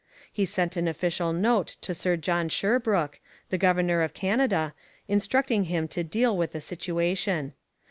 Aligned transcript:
He 0.33 0.45
sent 0.45 0.77
an 0.77 0.87
official 0.87 1.31
note 1.31 1.77
to 1.81 1.93
Sir 1.93 2.17
John 2.17 2.49
Sherbrooke, 2.49 3.19
the 3.51 3.57
governor 3.59 4.01
of 4.01 4.15
Canada, 4.15 4.73
instructing 5.07 5.65
him 5.65 5.87
to 5.89 6.03
deal 6.03 6.35
with 6.35 6.53
the 6.53 6.59
situation. 6.59 7.53